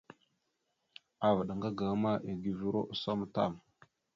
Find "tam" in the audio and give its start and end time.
3.33-3.53